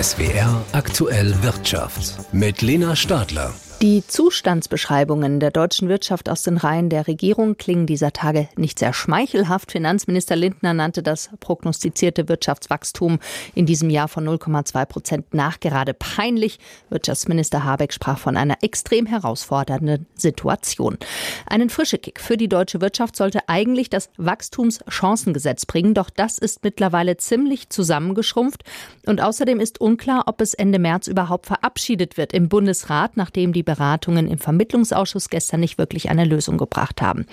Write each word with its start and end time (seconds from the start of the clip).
SWR 0.00 0.64
aktuell 0.70 1.34
Wirtschaft 1.42 2.18
mit 2.32 2.62
Lena 2.62 2.94
Stadler. 2.94 3.52
Die 3.80 4.04
Zustandsbeschreibungen 4.04 5.38
der 5.38 5.52
deutschen 5.52 5.88
Wirtschaft 5.88 6.28
aus 6.28 6.42
den 6.42 6.56
Reihen 6.56 6.88
der 6.88 7.06
Regierung 7.06 7.56
klingen 7.56 7.86
dieser 7.86 8.12
Tage 8.12 8.48
nicht 8.56 8.80
sehr 8.80 8.92
schmeichelhaft. 8.92 9.70
Finanzminister 9.70 10.34
Lindner 10.34 10.74
nannte 10.74 11.00
das 11.00 11.30
prognostizierte 11.38 12.28
Wirtschaftswachstum 12.28 13.20
in 13.54 13.66
diesem 13.66 13.88
Jahr 13.88 14.08
von 14.08 14.28
0,2 14.28 14.84
Prozent 14.84 15.32
nachgerade 15.32 15.94
peinlich. 15.94 16.58
Wirtschaftsminister 16.90 17.62
Habeck 17.62 17.92
sprach 17.92 18.18
von 18.18 18.36
einer 18.36 18.56
extrem 18.62 19.06
herausfordernden 19.06 20.06
Situation. 20.16 20.98
Einen 21.46 21.70
frische 21.70 21.98
Kick 21.98 22.18
für 22.18 22.36
die 22.36 22.48
deutsche 22.48 22.80
Wirtschaft 22.80 23.14
sollte 23.14 23.48
eigentlich 23.48 23.90
das 23.90 24.10
Wachstumschancengesetz 24.16 25.66
bringen, 25.66 25.94
doch 25.94 26.10
das 26.10 26.38
ist 26.38 26.64
mittlerweile 26.64 27.16
ziemlich 27.16 27.70
zusammengeschrumpft 27.70 28.64
und 29.06 29.20
außerdem 29.20 29.60
ist 29.60 29.80
unklar, 29.80 30.24
ob 30.26 30.40
es 30.40 30.54
Ende 30.54 30.80
März 30.80 31.06
überhaupt 31.06 31.46
verabschiedet 31.46 32.16
wird 32.16 32.32
im 32.32 32.48
Bundesrat, 32.48 33.16
nachdem 33.16 33.52
die 33.52 33.67
Beratungen 33.68 34.28
im 34.28 34.38
Vermittlungsausschuss 34.38 35.28
gestern 35.28 35.60
nicht 35.60 35.76
wirklich 35.76 36.08
eine 36.08 36.24
Lösung 36.24 36.56
gebracht 36.56 37.02
haben. 37.02 37.26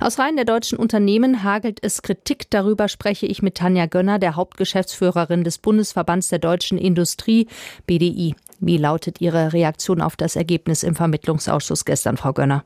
Aus 0.00 0.18
Reihen 0.18 0.36
der 0.36 0.46
deutschen 0.46 0.78
Unternehmen 0.78 1.42
hagelt 1.44 1.80
es 1.82 2.00
Kritik. 2.00 2.50
Darüber 2.50 2.88
spreche 2.88 3.26
ich 3.26 3.42
mit 3.42 3.56
Tanja 3.56 3.84
Gönner, 3.84 4.18
der 4.18 4.34
Hauptgeschäftsführerin 4.36 5.44
des 5.44 5.58
Bundesverbands 5.58 6.28
der 6.28 6.38
deutschen 6.38 6.78
Industrie, 6.78 7.46
BDI. 7.86 8.34
Wie 8.58 8.78
lautet 8.78 9.20
Ihre 9.20 9.52
Reaktion 9.52 10.00
auf 10.00 10.16
das 10.16 10.34
Ergebnis 10.34 10.82
im 10.82 10.94
Vermittlungsausschuss 10.94 11.84
gestern, 11.84 12.16
Frau 12.16 12.32
Gönner? 12.32 12.64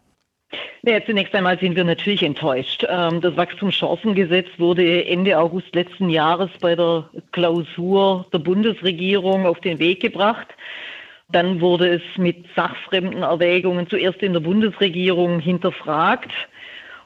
Ja, 0.82 1.04
zunächst 1.04 1.34
einmal 1.34 1.58
sind 1.58 1.74
wir 1.74 1.82
natürlich 1.82 2.22
enttäuscht. 2.22 2.86
Ähm, 2.88 3.20
das 3.20 3.36
Wachstumschancengesetz 3.36 4.46
wurde 4.58 5.04
Ende 5.04 5.36
August 5.36 5.74
letzten 5.74 6.10
Jahres 6.10 6.50
bei 6.60 6.76
der 6.76 7.10
Klausur 7.32 8.26
der 8.32 8.38
Bundesregierung 8.38 9.46
auf 9.46 9.58
den 9.58 9.80
Weg 9.80 10.00
gebracht. 10.00 10.46
Dann 11.30 11.60
wurde 11.60 11.96
es 11.96 12.02
mit 12.16 12.46
sachfremden 12.54 13.22
Erwägungen 13.22 13.88
zuerst 13.88 14.22
in 14.22 14.32
der 14.32 14.40
Bundesregierung 14.40 15.40
hinterfragt. 15.40 16.30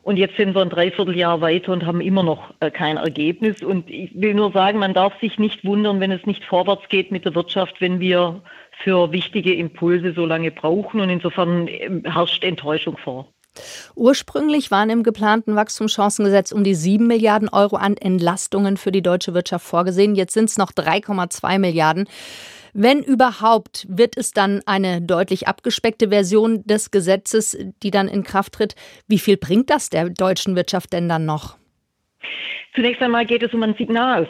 Und 0.02 0.16
jetzt 0.16 0.36
sind 0.36 0.54
wir 0.54 0.62
ein 0.62 0.70
Dreivierteljahr 0.70 1.40
weiter 1.40 1.72
und 1.72 1.84
haben 1.84 2.00
immer 2.00 2.22
noch 2.22 2.54
äh, 2.60 2.70
kein 2.70 2.96
Ergebnis. 2.96 3.62
Und 3.62 3.88
ich 3.90 4.10
will 4.14 4.34
nur 4.34 4.52
sagen, 4.52 4.78
man 4.78 4.94
darf 4.94 5.12
sich 5.20 5.38
nicht 5.38 5.64
wundern, 5.64 6.00
wenn 6.00 6.10
es 6.10 6.24
nicht 6.24 6.44
vorwärts 6.44 6.88
geht 6.88 7.12
mit 7.12 7.24
der 7.24 7.34
Wirtschaft, 7.34 7.80
wenn 7.80 8.00
wir 8.00 8.42
für 8.82 9.12
wichtige 9.12 9.54
Impulse 9.54 10.12
so 10.14 10.24
lange 10.24 10.50
brauchen. 10.50 11.00
Und 11.00 11.10
insofern 11.10 11.68
ähm, 11.68 12.02
herrscht 12.04 12.44
Enttäuschung 12.44 12.96
vor. 12.96 13.28
Ursprünglich 13.94 14.70
waren 14.70 14.90
im 14.90 15.02
geplanten 15.02 15.56
Wachstumschancengesetz 15.56 16.52
um 16.52 16.64
die 16.64 16.74
7 16.74 17.06
Milliarden 17.06 17.48
Euro 17.48 17.76
an 17.76 17.96
Entlastungen 17.96 18.76
für 18.76 18.92
die 18.92 19.02
deutsche 19.02 19.34
Wirtschaft 19.34 19.66
vorgesehen. 19.66 20.14
Jetzt 20.14 20.34
sind 20.34 20.48
es 20.48 20.56
noch 20.56 20.72
3,2 20.72 21.58
Milliarden. 21.58 22.08
Wenn 22.72 23.02
überhaupt, 23.02 23.86
wird 23.88 24.16
es 24.16 24.32
dann 24.32 24.62
eine 24.66 25.02
deutlich 25.02 25.48
abgespeckte 25.48 26.08
Version 26.08 26.62
des 26.64 26.90
Gesetzes, 26.90 27.56
die 27.82 27.90
dann 27.90 28.08
in 28.08 28.22
Kraft 28.22 28.54
tritt. 28.54 28.74
Wie 29.08 29.18
viel 29.18 29.36
bringt 29.36 29.70
das 29.70 29.90
der 29.90 30.10
deutschen 30.10 30.56
Wirtschaft 30.56 30.92
denn 30.92 31.08
dann 31.08 31.26
noch? 31.26 31.56
Zunächst 32.74 33.02
einmal 33.02 33.26
geht 33.26 33.42
es 33.42 33.52
um 33.52 33.62
ein 33.62 33.74
Signal. 33.76 34.28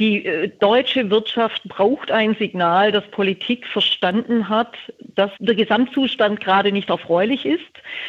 Die 0.00 0.24
äh, 0.24 0.48
deutsche 0.48 1.10
Wirtschaft 1.10 1.62
braucht 1.68 2.10
ein 2.10 2.34
Signal, 2.34 2.90
dass 2.90 3.06
Politik 3.08 3.66
verstanden 3.66 4.48
hat, 4.48 4.74
dass 4.98 5.30
der 5.38 5.54
Gesamtzustand 5.54 6.40
gerade 6.40 6.72
nicht 6.72 6.88
erfreulich 6.88 7.44
ist 7.44 7.60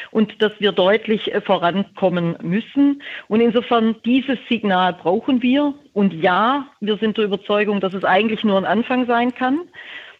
und 0.10 0.42
dass 0.42 0.54
wir 0.60 0.72
deutlich 0.72 1.34
äh, 1.34 1.42
vorankommen 1.42 2.38
müssen. 2.42 3.04
Und 3.28 3.42
insofern 3.42 3.98
dieses 4.06 4.40
Signal 4.48 4.94
brauchen 4.94 5.42
wir. 5.42 5.74
Und 5.92 6.14
ja, 6.14 6.66
wir 6.80 6.96
sind 6.96 7.18
der 7.18 7.26
Überzeugung, 7.26 7.82
dass 7.82 7.94
es 7.94 8.06
eigentlich 8.06 8.46
nur 8.46 8.58
ein 8.58 8.66
Anfang 8.66 9.06
sein 9.06 9.36
kann. 9.36 9.60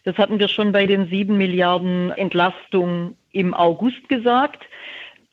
Das 0.04 0.18
hatten 0.18 0.38
wir 0.38 0.48
schon 0.48 0.72
bei 0.72 0.84
den 0.84 1.06
sieben 1.06 1.38
Milliarden 1.38 2.10
Entlastung 2.10 3.16
im 3.30 3.54
August 3.54 4.10
gesagt. 4.10 4.62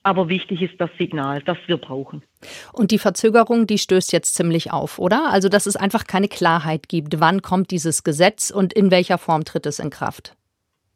Aber 0.03 0.29
wichtig 0.29 0.61
ist 0.61 0.79
das 0.79 0.89
Signal, 0.97 1.41
das 1.41 1.57
wir 1.67 1.75
brauchen. 1.75 2.23
Und 2.73 2.91
die 2.91 2.99
Verzögerung, 2.99 3.67
die 3.67 3.77
stößt 3.77 4.13
jetzt 4.13 4.35
ziemlich 4.35 4.71
auf, 4.71 4.99
oder? 4.99 5.29
Also, 5.31 5.49
dass 5.49 5.65
es 5.65 5.75
einfach 5.75 6.05
keine 6.05 6.27
Klarheit 6.27 6.89
gibt. 6.89 7.19
Wann 7.19 7.41
kommt 7.41 7.71
dieses 7.71 8.03
Gesetz 8.03 8.49
und 8.49 8.73
in 8.73 8.91
welcher 8.91 9.17
Form 9.17 9.45
tritt 9.45 9.65
es 9.65 9.79
in 9.79 9.89
Kraft? 9.89 10.35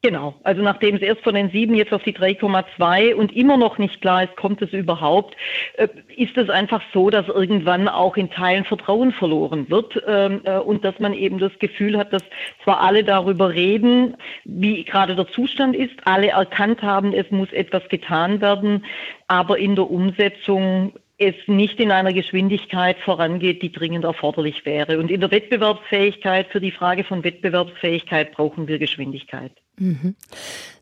Genau, 0.05 0.35
also 0.43 0.61
nachdem 0.61 0.97
es 0.97 1.01
erst 1.01 1.21
von 1.21 1.33
den 1.33 1.49
sieben 1.51 1.75
jetzt 1.75 1.93
auf 1.93 2.03
die 2.03 2.13
3,2 2.13 3.15
und 3.15 3.33
immer 3.33 3.55
noch 3.55 3.77
nicht 3.77 4.01
klar 4.01 4.25
ist, 4.25 4.35
kommt 4.35 4.61
es 4.61 4.73
überhaupt, 4.73 5.37
äh, 5.77 5.87
ist 6.17 6.35
es 6.35 6.49
einfach 6.49 6.81
so, 6.93 7.09
dass 7.09 7.29
irgendwann 7.29 7.87
auch 7.87 8.17
in 8.17 8.29
Teilen 8.29 8.65
Vertrauen 8.65 9.13
verloren 9.13 9.69
wird 9.69 10.03
ähm, 10.05 10.41
äh, 10.43 10.57
und 10.57 10.83
dass 10.83 10.99
man 10.99 11.13
eben 11.13 11.39
das 11.39 11.57
Gefühl 11.57 11.97
hat, 11.97 12.11
dass 12.11 12.23
zwar 12.65 12.81
alle 12.81 13.05
darüber 13.05 13.53
reden, 13.53 14.17
wie 14.43 14.83
gerade 14.83 15.15
der 15.15 15.29
Zustand 15.29 15.73
ist, 15.73 15.95
alle 16.03 16.31
erkannt 16.31 16.81
haben, 16.81 17.13
es 17.13 17.31
muss 17.31 17.53
etwas 17.53 17.87
getan 17.87 18.41
werden, 18.41 18.83
aber 19.29 19.57
in 19.57 19.75
der 19.75 19.89
Umsetzung 19.89 20.91
es 21.23 21.35
nicht 21.47 21.79
in 21.79 21.91
einer 21.91 22.13
Geschwindigkeit 22.13 22.97
vorangeht, 22.99 23.61
die 23.61 23.71
dringend 23.71 24.05
erforderlich 24.05 24.65
wäre. 24.65 24.99
Und 24.99 25.09
in 25.09 25.21
der 25.21 25.31
Wettbewerbsfähigkeit, 25.31 26.47
für 26.51 26.61
die 26.61 26.71
Frage 26.71 27.03
von 27.03 27.23
Wettbewerbsfähigkeit 27.23 28.31
brauchen 28.33 28.67
wir 28.67 28.79
Geschwindigkeit. 28.79 29.51
Mhm. 29.77 30.15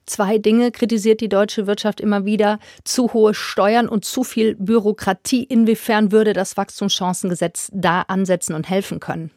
Zwei 0.06 0.38
Dinge 0.40 0.72
kritisiert 0.72 1.22
die 1.22 1.30
deutsche 1.30 1.68
Wirtschaft 1.68 2.02
immer 2.02 2.26
wieder. 2.26 2.60
Zu 2.84 3.14
hohe 3.14 3.34
Steuern 3.34 3.88
und 3.88 4.04
zu 4.04 4.24
viel 4.24 4.56
Bürokratie. 4.56 5.44
Inwiefern 5.44 6.12
würde 6.12 6.34
das 6.34 6.58
Wachstumschancengesetz 6.58 7.72
da 7.74 8.02
ansetzen 8.02 8.54
und 8.54 8.70
helfen 8.70 9.00
können? 9.00 9.32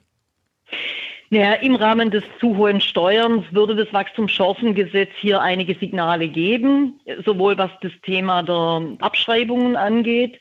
Ja, 1.31 1.55
Im 1.55 1.75
Rahmen 1.75 2.11
des 2.11 2.23
zu 2.39 2.57
hohen 2.57 2.81
Steuerns 2.81 3.45
würde 3.51 3.75
das 3.75 3.93
Wachstumschancengesetz 3.93 5.11
hier 5.21 5.41
einige 5.41 5.75
Signale 5.75 6.29
geben, 6.29 7.01
sowohl 7.25 7.59
was 7.59 7.71
das 7.81 7.93
Thema 8.03 8.43
der 8.43 8.97
Abschreibungen 9.01 9.75
angeht, 9.75 10.39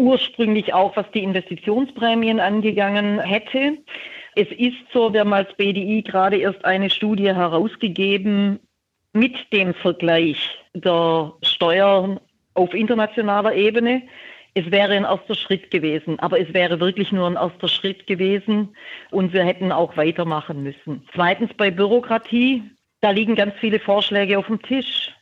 ursprünglich 0.00 0.72
auch 0.72 0.96
was 0.96 1.10
die 1.12 1.22
Investitionsprämien 1.22 2.40
angegangen 2.40 3.20
hätte. 3.20 3.78
Es 4.34 4.48
ist 4.48 4.78
so, 4.92 5.12
wir 5.12 5.20
haben 5.20 5.32
als 5.32 5.52
BDI 5.54 6.02
gerade 6.02 6.38
erst 6.38 6.64
eine 6.64 6.88
Studie 6.88 7.34
herausgegeben 7.34 8.58
mit 9.12 9.34
dem 9.52 9.74
Vergleich 9.74 10.38
der 10.74 11.32
Steuern 11.42 12.20
auf 12.54 12.72
internationaler 12.74 13.54
Ebene. 13.54 14.02
Es 14.54 14.70
wäre 14.70 14.94
ein 14.94 15.04
erster 15.04 15.34
Schritt 15.34 15.70
gewesen, 15.70 16.18
aber 16.20 16.40
es 16.40 16.52
wäre 16.54 16.80
wirklich 16.80 17.12
nur 17.12 17.26
ein 17.26 17.36
erster 17.36 17.68
Schritt 17.68 18.06
gewesen 18.06 18.74
und 19.10 19.32
wir 19.32 19.44
hätten 19.44 19.70
auch 19.70 19.96
weitermachen 19.96 20.62
müssen. 20.62 21.06
Zweitens 21.14 21.52
bei 21.54 21.70
Bürokratie, 21.70 22.62
da 23.00 23.10
liegen 23.10 23.34
ganz 23.34 23.54
viele 23.60 23.78
Vorschläge 23.78 24.38
auf 24.38 24.46
dem 24.46 24.60
Tisch. 24.62 25.12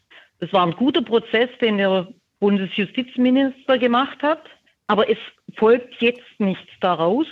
Das 0.41 0.53
war 0.53 0.65
ein 0.65 0.77
guter 0.77 1.03
Prozess, 1.03 1.51
den 1.61 1.79
der 1.79 2.09
Bundesjustizminister 2.41 3.79
gemacht 3.79 4.23
hat, 4.23 4.43
aber 4.89 5.09
es 5.09 5.19
folgt 5.57 5.95
jetzt 6.01 6.39
nichts 6.39 6.71
daraus. 6.81 7.27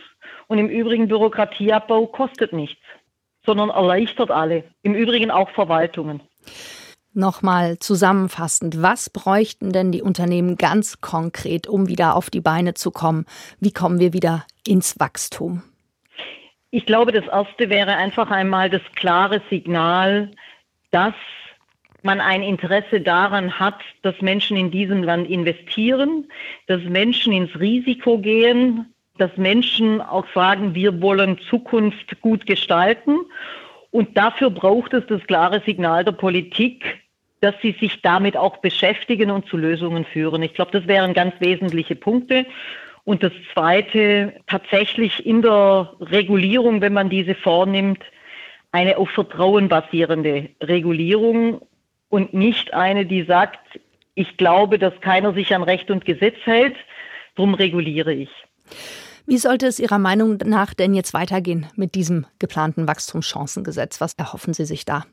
Und 0.47 0.59
im 0.59 0.69
Übrigen 0.69 1.09
Bürokratieabbau 1.09 2.07
kostet 2.07 2.53
nichts, 2.53 2.81
sondern 3.45 3.71
erleichtert 3.71 4.31
alle. 4.31 4.63
Im 4.83 4.95
Übrigen 4.95 5.33
auch 5.33 5.51
Verwaltungen. 5.51 6.23
Nochmal 7.13 7.79
zusammenfassend, 7.79 8.83
was 8.83 9.11
bräuchten 9.11 9.73
denn 9.73 9.91
die 9.91 10.03
Unternehmen 10.03 10.57
ganz 10.57 11.01
konkret, 11.01 11.67
um 11.67 11.89
wieder 11.89 12.15
auf 12.15 12.31
die 12.31 12.43
Beine 12.43 12.75
zu 12.75 12.91
kommen? 12.91 13.25
Wie 13.59 13.73
kommen 13.73 13.99
wir 13.99 14.13
wieder 14.13 14.45
ins 14.67 15.01
Wachstum? 15.01 15.63
Ich 16.71 16.85
glaube, 16.85 17.13
das 17.13 17.27
Erste 17.27 17.71
wäre 17.71 17.97
einfach 17.97 18.31
einmal 18.31 18.69
das 18.69 18.83
klare 18.95 19.41
Signal, 19.49 20.31
dass 20.91 21.15
man 22.07 22.23
ein 22.23 22.43
Interesse 22.43 23.03
daran 23.03 23.59
hat, 23.59 23.81
dass 24.01 24.19
Menschen 24.23 24.57
in 24.57 24.71
diesem 24.71 25.03
Land 25.03 25.29
investieren, 25.29 26.25
dass 26.67 26.83
Menschen 26.85 27.35
ins 27.35 27.61
Risiko 27.61 28.17
gehen, 28.19 28.87
dass 29.19 29.37
Menschen 29.37 30.01
auch 30.01 30.27
sagen, 30.35 30.75
wir 30.75 31.03
wollen 31.03 31.39
Zukunft 31.51 32.21
gut 32.23 32.47
gestalten. 32.47 33.19
Und 33.91 34.17
dafür 34.17 34.51
braucht 34.51 34.95
es 34.95 35.07
das 35.07 35.23
klare 35.27 35.61
Signal 35.65 36.05
der 36.05 36.13
Politik, 36.13 37.03
dass 37.41 37.55
sie 37.61 37.77
sich 37.79 38.01
damit 38.03 38.37
auch 38.37 38.59
beschäftigen 38.59 39.31
und 39.31 39.47
zu 39.47 39.57
Lösungen 39.57 40.05
führen. 40.05 40.43
Ich 40.43 40.55
glaube, 40.55 40.73
das 40.73 40.87
wären 40.87 41.15
ganz 41.15 41.35
wesentliche 41.41 41.95
Punkte. 41.95 42.47
Und 43.05 43.23
das 43.23 43.33
Zweite, 43.53 44.33
tatsächlich 44.47 45.25
in 45.25 45.43
der 45.43 45.93
Regulierung, 46.01 46.81
wenn 46.81 46.93
man 46.93 47.09
diese 47.09 47.35
vornimmt, 47.35 48.03
eine 48.73 48.99
auf 48.99 49.09
Vertrauen 49.11 49.69
basierende 49.69 50.51
Regulierung 50.63 51.63
und 52.09 52.35
nicht 52.35 52.75
eine, 52.75 53.07
die 53.07 53.25
sagt, 53.25 53.59
ich 54.15 54.37
glaube, 54.37 54.79
dass 54.79 54.99
keiner 55.01 55.35
sich 55.35 55.55
an 55.55 55.63
Recht 55.63 55.91
und 55.91 56.05
Gesetz 56.05 56.37
hält, 56.45 56.77
darum 57.35 57.55
reguliere 57.55 58.13
ich. 58.13 58.31
Wie 59.27 59.39
sollte 59.39 59.67
es 59.67 59.81
Ihrer 59.81 59.99
Meinung 59.99 60.39
nach 60.45 60.73
denn 60.73 60.95
jetzt 60.95 61.13
weitergehen 61.13 61.67
mit 61.75 61.95
diesem 61.95 62.27
geplanten 62.39 62.87
Wachstumschancengesetz? 62.87 64.01
Was 64.01 64.15
erhoffen 64.15 64.55
Sie 64.55 64.65
sich 64.65 64.85
da? 64.85 65.05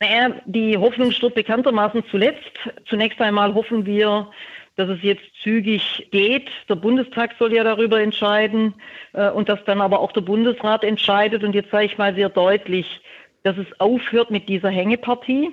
Naja, 0.00 0.34
die 0.46 0.76
Hoffnung 0.78 1.10
stirbt 1.10 1.34
bekanntermaßen 1.34 2.04
zuletzt. 2.10 2.52
Zunächst 2.88 3.20
einmal 3.20 3.52
hoffen 3.52 3.84
wir, 3.84 4.30
dass 4.76 4.88
es 4.88 5.02
jetzt 5.02 5.24
zügig 5.42 6.08
geht. 6.12 6.48
Der 6.68 6.76
Bundestag 6.76 7.34
soll 7.38 7.52
ja 7.52 7.64
darüber 7.64 8.00
entscheiden 8.00 8.74
äh, 9.12 9.30
und 9.30 9.48
dass 9.48 9.62
dann 9.64 9.80
aber 9.80 10.00
auch 10.00 10.12
der 10.12 10.20
Bundesrat 10.20 10.84
entscheidet. 10.84 11.42
Und 11.42 11.54
jetzt 11.54 11.70
sage 11.70 11.86
ich 11.86 11.98
mal 11.98 12.14
sehr 12.14 12.28
deutlich, 12.28 13.00
dass 13.42 13.56
es 13.58 13.66
aufhört 13.80 14.30
mit 14.30 14.48
dieser 14.48 14.70
Hängepartie. 14.70 15.52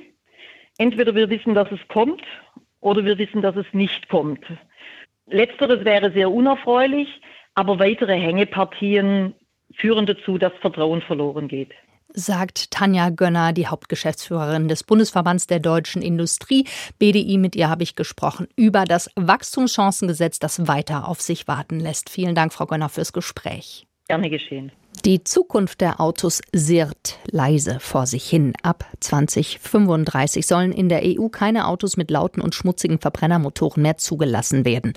Entweder 0.78 1.16
wir 1.16 1.30
wissen, 1.30 1.54
dass 1.54 1.72
es 1.72 1.80
kommt 1.88 2.24
oder 2.82 3.06
wir 3.06 3.18
wissen, 3.18 3.42
dass 3.42 3.56
es 3.56 3.66
nicht 3.74 4.10
kommt. 4.10 4.44
Letzteres 5.28 5.86
wäre 5.86 6.12
sehr 6.12 6.32
unerfreulich, 6.32 7.08
aber 7.54 7.80
weitere 7.80 8.20
Hängepartien 8.20 9.36
führen 9.76 10.06
dazu, 10.06 10.38
dass 10.38 10.54
Vertrauen 10.62 11.02
verloren 11.02 11.48
geht 11.48 11.74
sagt 12.14 12.72
Tanja 12.72 13.10
Gönner, 13.10 13.54
die 13.54 13.68
Hauptgeschäftsführerin 13.68 14.68
des 14.68 14.84
Bundesverbands 14.84 15.48
der 15.48 15.60
deutschen 15.60 16.02
Industrie. 16.02 16.66
BDI, 17.00 17.38
mit 17.38 17.56
ihr 17.56 17.70
habe 17.70 17.84
ich 17.84 17.96
gesprochen 17.96 18.48
über 18.56 18.86
das 18.86 19.10
Wachstumschancengesetz, 19.16 20.40
das 20.40 20.68
weiter 20.68 21.08
auf 21.08 21.22
sich 21.22 21.48
warten 21.48 21.80
lässt. 21.80 22.10
Vielen 22.10 22.36
Dank, 22.36 22.54
Frau 22.54 22.66
Gönner, 22.66 22.90
fürs 22.90 23.14
Gespräch. 23.14 23.88
Gerne 24.08 24.30
geschehen. 24.30 24.72
Die 25.06 25.22
Zukunft 25.26 25.82
der 25.82 26.00
Autos 26.00 26.40
sirrt 26.54 27.18
leise 27.30 27.80
vor 27.82 28.06
sich 28.08 28.30
hin. 28.30 28.54
Ab 28.64 28.86
2035 29.02 30.48
sollen 30.48 30.72
in 30.72 30.88
der 30.88 31.02
EU 31.04 31.28
keine 31.28 31.68
Autos 31.68 31.98
mit 31.98 32.10
lauten 32.10 32.42
und 32.42 32.56
schmutzigen 32.56 33.00
Verbrennermotoren 33.00 33.84
mehr 33.84 33.98
zugelassen 33.98 34.64
werden. 34.64 34.94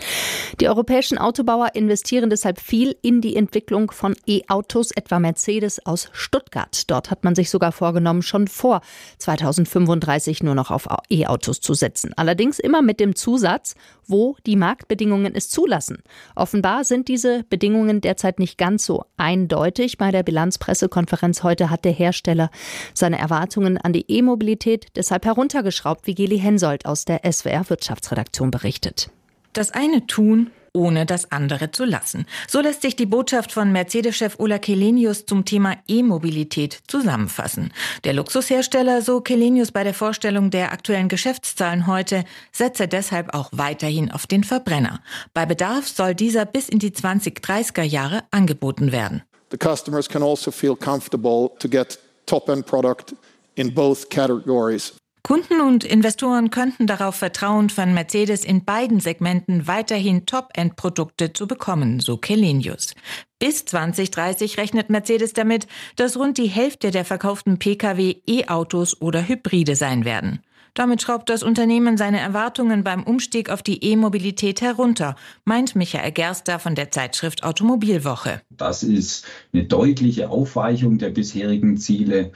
Die 0.60 0.68
europäischen 0.68 1.18
Autobauer 1.18 1.74
investieren 1.74 2.30
deshalb 2.30 2.60
viel 2.60 2.96
in 3.02 3.20
die 3.20 3.34
Entwicklung 3.34 3.90
von 3.90 4.14
E-Autos, 4.26 4.92
etwa 4.92 5.18
Mercedes 5.18 5.84
aus 5.84 6.08
Stuttgart. 6.12 6.88
Dort 6.88 7.10
hat 7.10 7.24
man 7.24 7.34
sich 7.34 7.50
sogar 7.50 7.72
vorgenommen, 7.72 8.22
schon 8.22 8.46
vor 8.46 8.82
2035 9.18 10.42
nur 10.44 10.54
noch 10.54 10.70
auf 10.70 10.86
E-Autos 11.10 11.60
zu 11.60 11.74
setzen. 11.74 12.12
Allerdings 12.14 12.60
immer 12.60 12.80
mit 12.82 13.00
dem 13.00 13.16
Zusatz, 13.16 13.74
wo 14.06 14.36
die 14.46 14.56
Marktbedingungen 14.56 15.34
es 15.34 15.48
zulassen. 15.48 15.98
Offenbar 16.34 16.84
sind 16.84 17.08
diese 17.08 17.44
Bedingungen 17.48 18.00
derzeit 18.00 18.38
nicht 18.38 18.56
ganz 18.56 18.86
so 18.86 19.04
eindeutig. 19.16 19.85
Bei 19.94 20.10
der 20.10 20.22
Bilanzpressekonferenz 20.22 21.42
heute 21.42 21.70
hat 21.70 21.84
der 21.84 21.92
Hersteller 21.92 22.50
seine 22.92 23.18
Erwartungen 23.18 23.78
an 23.78 23.92
die 23.92 24.04
E-Mobilität 24.08 24.88
deshalb 24.96 25.24
heruntergeschraubt, 25.24 26.06
wie 26.06 26.14
Geli 26.14 26.38
Hensoldt 26.38 26.86
aus 26.86 27.04
der 27.04 27.20
SWR 27.30 27.70
Wirtschaftsredaktion 27.70 28.50
berichtet. 28.50 29.10
Das 29.52 29.70
eine 29.70 30.06
tun 30.06 30.50
ohne 30.76 31.06
das 31.06 31.32
andere 31.32 31.70
zu 31.70 31.84
lassen. 31.84 32.26
So 32.46 32.60
lässt 32.60 32.82
sich 32.82 32.94
die 32.94 33.06
Botschaft 33.06 33.50
von 33.50 33.72
Mercedes-Chef 33.72 34.38
Ola 34.38 34.58
Kelenius 34.58 35.26
zum 35.26 35.44
Thema 35.44 35.76
E-Mobilität 35.88 36.82
zusammenfassen. 36.86 37.72
Der 38.04 38.12
Luxushersteller, 38.12 39.02
so 39.02 39.20
Kelenius 39.20 39.72
bei 39.72 39.82
der 39.82 39.94
Vorstellung 39.94 40.50
der 40.50 40.72
aktuellen 40.72 41.08
Geschäftszahlen 41.08 41.86
heute, 41.86 42.24
setze 42.52 42.86
deshalb 42.86 43.34
auch 43.34 43.48
weiterhin 43.52 44.12
auf 44.12 44.26
den 44.26 44.44
Verbrenner. 44.44 45.00
Bei 45.34 45.46
Bedarf 45.46 45.88
soll 45.88 46.14
dieser 46.14 46.44
bis 46.44 46.68
in 46.68 46.78
die 46.78 46.90
2030er 46.90 47.82
Jahre 47.82 48.22
angeboten 48.30 48.92
werden. 48.92 49.22
The 49.50 49.58
customers 49.58 50.08
can 50.08 50.22
also 50.22 50.50
feel 50.50 50.76
comfortable 50.76 51.50
to 51.58 51.68
get 51.68 51.98
top-end 52.26 52.66
product 52.66 53.14
in 53.56 53.72
both 53.74 54.08
categories. 54.10 54.92
Kunden 55.26 55.60
und 55.60 55.82
Investoren 55.82 56.50
könnten 56.50 56.86
darauf 56.86 57.16
vertrauen, 57.16 57.68
von 57.68 57.92
Mercedes 57.94 58.44
in 58.44 58.64
beiden 58.64 59.00
Segmenten 59.00 59.66
weiterhin 59.66 60.24
Top-End-Produkte 60.24 61.32
zu 61.32 61.48
bekommen, 61.48 61.98
so 61.98 62.16
Kelenius. 62.16 62.94
Bis 63.40 63.64
2030 63.64 64.56
rechnet 64.56 64.88
Mercedes 64.88 65.32
damit, 65.32 65.66
dass 65.96 66.16
rund 66.16 66.38
die 66.38 66.46
Hälfte 66.46 66.92
der 66.92 67.04
verkauften 67.04 67.58
Pkw 67.58 68.22
E-Autos 68.24 69.00
oder 69.00 69.26
Hybride 69.26 69.74
sein 69.74 70.04
werden. 70.04 70.42
Damit 70.74 71.00
schraubt 71.00 71.30
das 71.30 71.42
Unternehmen 71.42 71.96
seine 71.96 72.20
Erwartungen 72.20 72.84
beim 72.84 73.02
Umstieg 73.02 73.48
auf 73.48 73.62
die 73.62 73.82
E-Mobilität 73.82 74.60
herunter, 74.60 75.16
meint 75.46 75.74
Michael 75.74 76.12
Gerster 76.12 76.58
von 76.58 76.74
der 76.74 76.90
Zeitschrift 76.90 77.44
Automobilwoche. 77.44 78.42
Das 78.50 78.82
ist 78.82 79.24
eine 79.54 79.64
deutliche 79.64 80.28
Aufweichung 80.28 80.98
der 80.98 81.10
bisherigen 81.10 81.78
Ziele. 81.78 82.32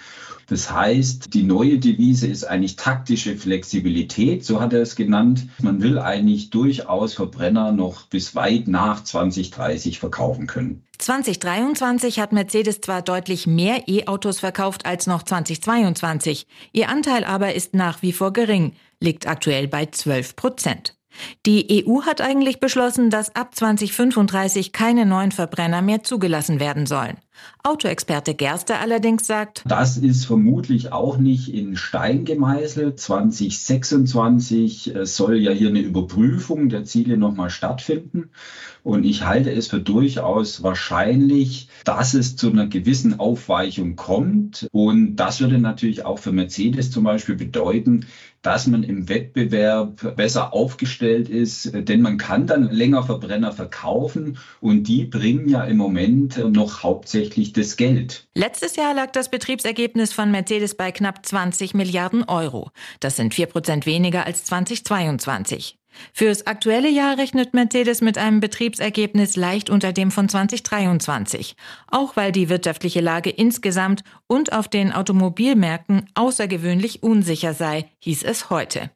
Das 0.51 0.69
heißt, 0.69 1.33
die 1.33 1.45
neue 1.45 1.79
Devise 1.79 2.27
ist 2.27 2.43
eigentlich 2.43 2.75
taktische 2.75 3.37
Flexibilität, 3.37 4.45
so 4.45 4.61
hat 4.61 4.73
er 4.73 4.83
es 4.83 4.97
genannt. 4.97 5.47
Man 5.63 5.81
will 5.81 6.01
eigentlich 6.01 6.51
durchaus 6.51 7.15
Verbrenner 7.15 7.71
noch 7.71 8.07
bis 8.09 8.35
weit 8.35 8.67
nach 8.67 9.05
2030 9.05 10.01
verkaufen 10.01 10.49
können. 10.49 10.83
2023 10.99 12.19
hat 12.19 12.33
Mercedes 12.33 12.81
zwar 12.81 13.03
deutlich 13.03 13.47
mehr 13.47 13.87
E-Autos 13.87 14.41
verkauft 14.41 14.87
als 14.87 15.07
noch 15.07 15.23
2022, 15.23 16.49
ihr 16.73 16.89
Anteil 16.89 17.23
aber 17.23 17.55
ist 17.55 17.75
nach 17.75 18.03
wie 18.03 18.13
vor 18.13 18.33
gering, 18.33 18.73
liegt 18.99 19.29
aktuell 19.29 19.69
bei 19.69 19.87
12 19.87 20.35
Prozent. 20.35 20.97
Die 21.47 21.85
EU 21.87 22.03
hat 22.03 22.21
eigentlich 22.21 22.61
beschlossen, 22.61 23.11
dass 23.11 23.35
ab 23.37 23.55
2035 23.55 24.73
keine 24.73 25.07
neuen 25.07 25.33
Verbrenner 25.33 25.83
mehr 25.83 26.03
zugelassen 26.03 26.61
werden 26.61 26.87
sollen. 26.87 27.19
Autoexperte 27.63 28.35
Gerster 28.35 28.81
allerdings 28.81 29.27
sagt, 29.27 29.65
das 29.67 29.99
ist 29.99 30.25
vermutlich 30.25 30.93
auch 30.93 31.19
nicht 31.19 31.53
in 31.53 31.77
Stein 31.77 32.25
gemeißelt. 32.25 32.99
2026 32.99 34.95
äh, 34.95 35.07
soll 35.07 35.37
ja 35.37 35.51
hier 35.51 35.69
eine 35.69 35.81
Überprüfung 35.81 36.71
der 36.71 36.85
Ziele 36.85 37.19
nochmal 37.19 37.51
stattfinden. 37.51 38.31
Und 38.83 39.05
ich 39.05 39.27
halte 39.27 39.51
es 39.53 39.67
für 39.67 39.81
durchaus 39.81 40.63
wahrscheinlich, 40.63 41.69
dass 41.85 42.15
es 42.15 42.37
zu 42.37 42.51
einer 42.51 42.67
gewissen 42.67 43.21
Aufweichung 43.21 43.95
kommt. 43.95 44.69
Und 44.73 45.17
das 45.17 45.41
würde 45.41 45.59
natürlich 45.59 46.07
auch 46.07 46.19
für 46.19 46.33
Mercedes 46.33 46.91
zum 46.91 47.05
Beispiel 47.05 47.37
bedeuten, 47.37 48.07
dass 48.43 48.67
man 48.67 48.83
im 48.85 49.11
Wettbewerb 49.11 50.17
besser 50.17 50.55
aufgestellt 50.55 51.29
ist, 51.29 51.73
denn 51.75 52.01
man 52.01 52.17
kann 52.17 52.47
dann 52.47 52.71
länger 52.71 53.03
Verbrenner 53.03 53.53
verkaufen 53.53 54.39
und 54.63 54.85
die 54.85 55.05
bringen 55.05 55.47
ja 55.49 55.63
im 55.65 55.77
Moment 55.77 56.43
noch 56.51 56.83
hauptsächlich 56.83 57.30
das 57.53 57.77
Geld. 57.77 58.29
Letztes 58.35 58.77
Jahr 58.77 58.95
lag 58.95 59.11
das 59.13 59.31
Betriebsergebnis 59.31 60.13
von 60.13 60.31
Mercedes 60.31 60.77
bei 60.77 60.93
knapp 60.93 61.25
20 61.25 61.75
Milliarden 61.75 62.25
Euro. 62.25 62.71
Das 63.01 63.17
sind 63.17 63.35
vier 63.35 63.47
Prozent 63.47 63.87
weniger 63.87 64.27
als 64.27 64.45
2022. 64.45 65.77
Fürs 66.13 66.47
aktuelle 66.47 66.89
Jahr 66.89 67.19
rechnet 67.19 67.55
Mercedes 67.55 68.01
mit 68.01 68.17
einem 68.19 68.41
Betriebsergebnis 68.41 69.37
leicht 69.37 69.71
unter 69.71 69.93
dem 69.93 70.11
von 70.11 70.29
2023, 70.29 71.57
auch 71.89 72.17
weil 72.17 72.33
die 72.33 72.49
wirtschaftliche 72.49 73.01
Lage 73.01 73.31
insgesamt 73.31 74.03
und 74.27 74.53
auf 74.53 74.69
den 74.69 74.93
Automobilmärkten 74.93 76.09
außergewöhnlich 76.15 77.03
unsicher 77.03 77.55
sei, 77.55 77.91
hieß 77.99 78.23
es 78.23 78.51
heute. 78.51 78.91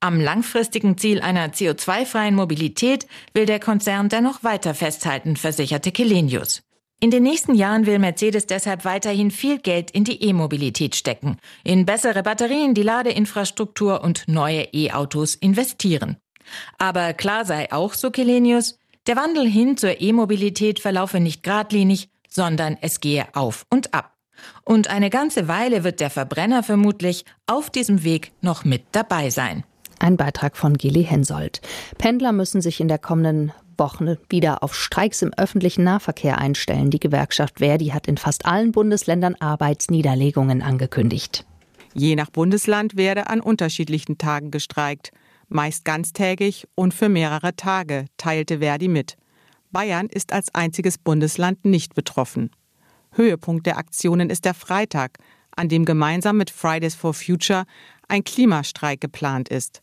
Am 0.00 0.20
langfristigen 0.20 0.98
Ziel 0.98 1.20
einer 1.20 1.48
CO2-freien 1.48 2.34
Mobilität 2.34 3.06
will 3.32 3.46
der 3.46 3.60
Konzern 3.60 4.08
dennoch 4.08 4.44
weiter 4.44 4.74
festhalten, 4.74 5.36
versicherte 5.36 5.90
Kelenius. 5.92 6.62
In 7.04 7.10
den 7.10 7.22
nächsten 7.22 7.54
Jahren 7.54 7.84
will 7.84 7.98
Mercedes 7.98 8.46
deshalb 8.46 8.86
weiterhin 8.86 9.30
viel 9.30 9.58
Geld 9.58 9.90
in 9.90 10.04
die 10.04 10.22
E-Mobilität 10.22 10.96
stecken, 10.96 11.36
in 11.62 11.84
bessere 11.84 12.22
Batterien, 12.22 12.72
die 12.72 12.82
Ladeinfrastruktur 12.82 14.02
und 14.02 14.26
neue 14.26 14.62
E-Autos 14.72 15.34
investieren. 15.34 16.16
Aber 16.78 17.12
klar 17.12 17.44
sei 17.44 17.70
auch, 17.70 17.92
so 17.92 18.10
Kelenius, 18.10 18.78
der 19.06 19.16
Wandel 19.16 19.46
hin 19.46 19.76
zur 19.76 20.00
E-Mobilität 20.00 20.80
verlaufe 20.80 21.20
nicht 21.20 21.42
geradlinig, 21.42 22.08
sondern 22.26 22.78
es 22.80 23.00
gehe 23.00 23.26
auf 23.34 23.66
und 23.68 23.92
ab. 23.92 24.14
Und 24.64 24.88
eine 24.88 25.10
ganze 25.10 25.46
Weile 25.46 25.84
wird 25.84 26.00
der 26.00 26.08
Verbrenner 26.08 26.62
vermutlich 26.62 27.26
auf 27.46 27.68
diesem 27.68 28.02
Weg 28.02 28.32
noch 28.40 28.64
mit 28.64 28.82
dabei 28.92 29.28
sein. 29.28 29.64
Ein 29.98 30.16
Beitrag 30.16 30.56
von 30.56 30.78
Gili 30.78 31.04
Hensoldt. 31.04 31.60
Pendler 31.98 32.32
müssen 32.32 32.62
sich 32.62 32.80
in 32.80 32.88
der 32.88 32.98
kommenden 32.98 33.52
Woche 33.78 34.18
wieder 34.28 34.62
auf 34.62 34.74
Streiks 34.74 35.22
im 35.22 35.32
öffentlichen 35.36 35.84
Nahverkehr 35.84 36.38
einstellen. 36.38 36.90
Die 36.90 37.00
Gewerkschaft 37.00 37.58
Verdi 37.58 37.88
hat 37.88 38.06
in 38.06 38.16
fast 38.16 38.46
allen 38.46 38.72
Bundesländern 38.72 39.34
Arbeitsniederlegungen 39.38 40.62
angekündigt. 40.62 41.44
Je 41.94 42.16
nach 42.16 42.30
Bundesland 42.30 42.96
werde 42.96 43.28
an 43.28 43.40
unterschiedlichen 43.40 44.18
Tagen 44.18 44.50
gestreikt 44.50 45.12
meist 45.48 45.84
ganztägig 45.84 46.66
und 46.74 46.94
für 46.94 47.08
mehrere 47.08 47.56
Tage, 47.56 48.06
teilte 48.16 48.58
Verdi 48.58 48.88
mit. 48.88 49.16
Bayern 49.70 50.08
ist 50.08 50.32
als 50.32 50.54
einziges 50.54 50.98
Bundesland 50.98 51.64
nicht 51.64 51.94
betroffen. 51.94 52.50
Höhepunkt 53.12 53.66
der 53.66 53.78
Aktionen 53.78 54.30
ist 54.30 54.44
der 54.44 54.54
Freitag, 54.54 55.18
an 55.56 55.68
dem 55.68 55.84
gemeinsam 55.84 56.36
mit 56.36 56.50
Fridays 56.50 56.94
for 56.94 57.14
Future 57.14 57.64
ein 58.08 58.24
Klimastreik 58.24 59.00
geplant 59.00 59.48
ist. 59.48 59.82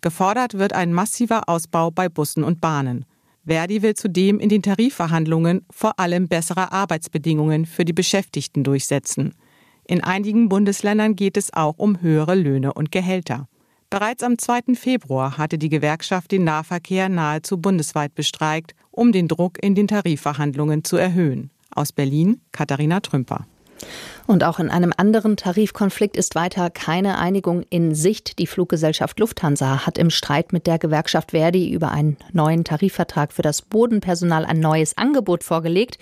Gefordert 0.00 0.54
wird 0.54 0.72
ein 0.72 0.92
massiver 0.92 1.48
Ausbau 1.48 1.90
bei 1.92 2.08
Bussen 2.08 2.42
und 2.42 2.60
Bahnen. 2.60 3.04
Verdi 3.44 3.82
will 3.82 3.94
zudem 3.94 4.38
in 4.38 4.48
den 4.48 4.62
Tarifverhandlungen 4.62 5.66
vor 5.70 5.98
allem 5.98 6.28
bessere 6.28 6.72
Arbeitsbedingungen 6.72 7.66
für 7.66 7.84
die 7.84 7.92
Beschäftigten 7.92 8.62
durchsetzen. 8.62 9.34
In 9.86 10.02
einigen 10.02 10.48
Bundesländern 10.48 11.16
geht 11.16 11.36
es 11.36 11.52
auch 11.52 11.78
um 11.78 12.00
höhere 12.00 12.36
Löhne 12.36 12.72
und 12.72 12.92
Gehälter. 12.92 13.48
Bereits 13.90 14.22
am 14.22 14.38
2. 14.38 14.74
Februar 14.74 15.36
hatte 15.36 15.58
die 15.58 15.68
Gewerkschaft 15.68 16.30
den 16.30 16.44
Nahverkehr 16.44 17.08
nahezu 17.08 17.58
bundesweit 17.58 18.14
bestreikt, 18.14 18.74
um 18.90 19.12
den 19.12 19.28
Druck 19.28 19.62
in 19.62 19.74
den 19.74 19.88
Tarifverhandlungen 19.88 20.84
zu 20.84 20.96
erhöhen. 20.96 21.50
Aus 21.70 21.92
Berlin 21.92 22.40
Katharina 22.52 23.00
Trümper. 23.00 23.46
Und 24.26 24.44
auch 24.44 24.58
in 24.58 24.70
einem 24.70 24.92
anderen 24.96 25.36
Tarifkonflikt 25.36 26.16
ist 26.16 26.34
weiter 26.34 26.70
keine 26.70 27.18
Einigung 27.18 27.64
in 27.70 27.94
Sicht. 27.94 28.38
Die 28.38 28.46
Fluggesellschaft 28.46 29.18
Lufthansa 29.18 29.86
hat 29.86 29.98
im 29.98 30.10
Streit 30.10 30.52
mit 30.52 30.66
der 30.66 30.78
Gewerkschaft 30.78 31.32
Verdi 31.32 31.70
über 31.70 31.90
einen 31.90 32.16
neuen 32.32 32.64
Tarifvertrag 32.64 33.32
für 33.32 33.42
das 33.42 33.62
Bodenpersonal 33.62 34.44
ein 34.44 34.60
neues 34.60 34.96
Angebot 34.96 35.44
vorgelegt. 35.44 35.98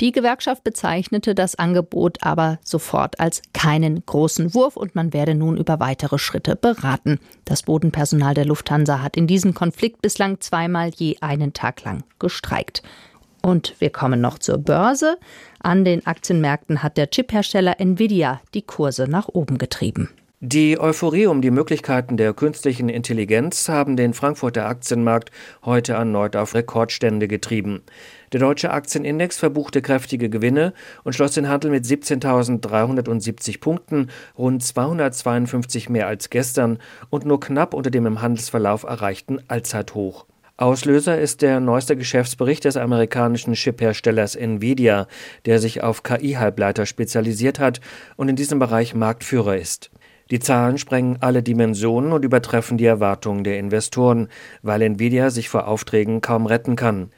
Die 0.00 0.10
Gewerkschaft 0.10 0.64
bezeichnete 0.64 1.34
das 1.34 1.54
Angebot 1.54 2.18
aber 2.22 2.58
sofort 2.64 3.20
als 3.20 3.40
keinen 3.52 4.04
großen 4.04 4.52
Wurf 4.52 4.76
und 4.76 4.96
man 4.96 5.12
werde 5.12 5.36
nun 5.36 5.56
über 5.56 5.78
weitere 5.78 6.18
Schritte 6.18 6.56
beraten. 6.56 7.20
Das 7.44 7.62
Bodenpersonal 7.62 8.34
der 8.34 8.46
Lufthansa 8.46 9.00
hat 9.00 9.16
in 9.16 9.28
diesem 9.28 9.54
Konflikt 9.54 10.02
bislang 10.02 10.40
zweimal 10.40 10.90
je 10.96 11.18
einen 11.20 11.52
Tag 11.52 11.84
lang 11.84 12.02
gestreikt. 12.18 12.82
Und 13.42 13.74
wir 13.80 13.90
kommen 13.90 14.20
noch 14.20 14.38
zur 14.38 14.58
Börse. 14.58 15.18
An 15.60 15.84
den 15.84 16.06
Aktienmärkten 16.06 16.82
hat 16.82 16.96
der 16.96 17.10
Chiphersteller 17.10 17.80
Nvidia 17.80 18.40
die 18.54 18.62
Kurse 18.62 19.08
nach 19.08 19.28
oben 19.28 19.58
getrieben. 19.58 20.08
Die 20.44 20.80
Euphorie 20.80 21.26
um 21.26 21.40
die 21.40 21.52
Möglichkeiten 21.52 22.16
der 22.16 22.34
künstlichen 22.34 22.88
Intelligenz 22.88 23.68
haben 23.68 23.96
den 23.96 24.12
Frankfurter 24.12 24.66
Aktienmarkt 24.66 25.30
heute 25.64 25.92
erneut 25.92 26.34
auf 26.34 26.56
Rekordstände 26.56 27.28
getrieben. 27.28 27.82
Der 28.32 28.40
deutsche 28.40 28.72
Aktienindex 28.72 29.38
verbuchte 29.38 29.82
kräftige 29.82 30.28
Gewinne 30.30 30.72
und 31.04 31.12
schloss 31.12 31.34
den 31.34 31.48
Handel 31.48 31.70
mit 31.70 31.84
17.370 31.84 33.60
Punkten, 33.60 34.10
rund 34.36 34.64
252 34.64 35.88
mehr 35.88 36.08
als 36.08 36.28
gestern 36.28 36.78
und 37.08 37.24
nur 37.24 37.38
knapp 37.38 37.72
unter 37.72 37.92
dem 37.92 38.06
im 38.06 38.20
Handelsverlauf 38.20 38.82
erreichten 38.82 39.38
Allzeithoch. 39.46 40.26
Auslöser 40.58 41.18
ist 41.18 41.40
der 41.40 41.60
neueste 41.60 41.96
Geschäftsbericht 41.96 42.64
des 42.64 42.76
amerikanischen 42.76 43.54
Chipherstellers 43.54 44.36
Nvidia, 44.36 45.06
der 45.46 45.58
sich 45.58 45.82
auf 45.82 46.02
KI-Halbleiter 46.02 46.84
spezialisiert 46.84 47.58
hat 47.58 47.80
und 48.16 48.28
in 48.28 48.36
diesem 48.36 48.58
Bereich 48.58 48.94
Marktführer 48.94 49.56
ist. 49.56 49.90
Die 50.30 50.40
Zahlen 50.40 50.78
sprengen 50.78 51.18
alle 51.20 51.42
Dimensionen 51.42 52.12
und 52.12 52.24
übertreffen 52.24 52.78
die 52.78 52.86
Erwartungen 52.86 53.44
der 53.44 53.58
Investoren, 53.58 54.28
weil 54.62 54.82
Nvidia 54.82 55.30
sich 55.30 55.48
vor 55.48 55.66
Aufträgen 55.66 56.20
kaum 56.20 56.46
retten 56.46 56.76
kann. 56.76 57.10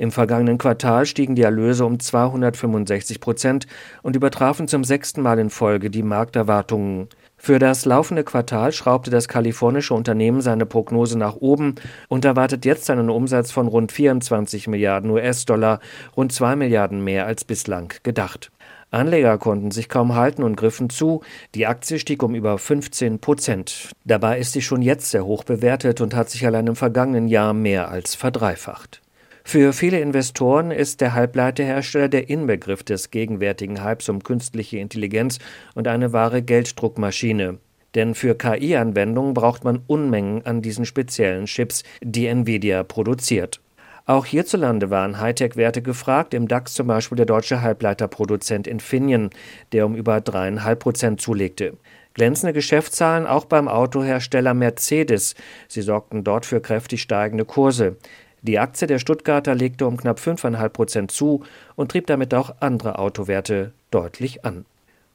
Im 0.00 0.12
vergangenen 0.12 0.56
Quartal 0.56 1.04
stiegen 1.04 1.34
die 1.34 1.42
Erlöse 1.42 1.84
um 1.84 2.00
265 2.00 3.20
Prozent 3.20 3.66
und 4.00 4.16
übertrafen 4.16 4.66
zum 4.66 4.82
sechsten 4.82 5.20
Mal 5.20 5.38
in 5.38 5.50
Folge 5.50 5.90
die 5.90 6.02
Markterwartungen. 6.02 7.10
Für 7.36 7.58
das 7.58 7.84
laufende 7.84 8.24
Quartal 8.24 8.72
schraubte 8.72 9.10
das 9.10 9.28
kalifornische 9.28 9.92
Unternehmen 9.92 10.40
seine 10.40 10.64
Prognose 10.64 11.18
nach 11.18 11.36
oben 11.36 11.74
und 12.08 12.24
erwartet 12.24 12.64
jetzt 12.64 12.88
einen 12.88 13.10
Umsatz 13.10 13.50
von 13.50 13.68
rund 13.68 13.92
24 13.92 14.68
Milliarden 14.68 15.10
US-Dollar, 15.10 15.80
rund 16.16 16.32
2 16.32 16.56
Milliarden 16.56 17.04
mehr 17.04 17.26
als 17.26 17.44
bislang 17.44 17.92
gedacht. 18.02 18.50
Anleger 18.90 19.36
konnten 19.36 19.70
sich 19.70 19.90
kaum 19.90 20.14
halten 20.14 20.42
und 20.42 20.56
griffen 20.56 20.88
zu. 20.88 21.20
Die 21.54 21.66
Aktie 21.66 21.98
stieg 21.98 22.22
um 22.22 22.34
über 22.34 22.56
15 22.56 23.18
Prozent. 23.18 23.90
Dabei 24.06 24.38
ist 24.38 24.52
sie 24.52 24.62
schon 24.62 24.80
jetzt 24.80 25.10
sehr 25.10 25.26
hoch 25.26 25.44
bewertet 25.44 26.00
und 26.00 26.14
hat 26.14 26.30
sich 26.30 26.46
allein 26.46 26.68
im 26.68 26.76
vergangenen 26.76 27.28
Jahr 27.28 27.52
mehr 27.52 27.90
als 27.90 28.14
verdreifacht. 28.14 29.02
Für 29.44 29.72
viele 29.72 30.00
Investoren 30.00 30.70
ist 30.70 31.00
der 31.00 31.14
Halbleiterhersteller 31.14 32.08
der 32.08 32.28
Inbegriff 32.28 32.82
des 32.82 33.10
gegenwärtigen 33.10 33.84
Hypes 33.84 34.08
um 34.08 34.22
künstliche 34.22 34.78
Intelligenz 34.78 35.38
und 35.74 35.88
eine 35.88 36.12
wahre 36.12 36.42
Gelddruckmaschine. 36.42 37.58
Denn 37.94 38.14
für 38.14 38.36
KI-Anwendungen 38.36 39.34
braucht 39.34 39.64
man 39.64 39.82
Unmengen 39.86 40.46
an 40.46 40.62
diesen 40.62 40.84
speziellen 40.84 41.46
Chips, 41.46 41.82
die 42.02 42.26
Nvidia 42.26 42.84
produziert. 42.84 43.60
Auch 44.06 44.26
hierzulande 44.26 44.90
waren 44.90 45.20
Hightech-Werte 45.20 45.82
gefragt, 45.82 46.34
im 46.34 46.48
DAX 46.48 46.74
zum 46.74 46.86
Beispiel 46.86 47.16
der 47.16 47.26
deutsche 47.26 47.60
Halbleiterproduzent 47.60 48.66
Infineon, 48.66 49.30
der 49.72 49.86
um 49.86 49.94
über 49.94 50.20
dreieinhalb 50.20 50.80
Prozent 50.80 51.20
zulegte. 51.20 51.76
Glänzende 52.14 52.52
Geschäftszahlen 52.52 53.26
auch 53.26 53.44
beim 53.44 53.68
Autohersteller 53.68 54.52
Mercedes. 54.52 55.36
Sie 55.68 55.82
sorgten 55.82 56.24
dort 56.24 56.44
für 56.44 56.60
kräftig 56.60 57.02
steigende 57.02 57.44
Kurse. 57.44 57.96
Die 58.42 58.58
Aktie 58.58 58.86
der 58.86 58.98
Stuttgarter 58.98 59.54
legte 59.54 59.86
um 59.86 59.96
knapp 59.98 60.18
5,5 60.18 60.68
Prozent 60.70 61.10
zu 61.10 61.44
und 61.76 61.90
trieb 61.90 62.06
damit 62.06 62.32
auch 62.32 62.54
andere 62.60 62.98
Autowerte 62.98 63.72
deutlich 63.90 64.44
an. 64.44 64.64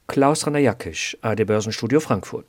Klaus 0.06 0.46
Raner-Jackisch, 0.46 1.16
AD 1.22 1.44
Börsenstudio 1.44 1.98
Frankfurt. 1.98 2.44